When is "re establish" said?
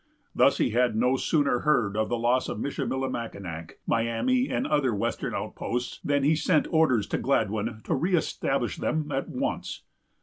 7.93-8.77